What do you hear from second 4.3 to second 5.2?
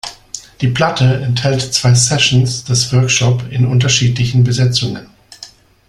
Besetzungen.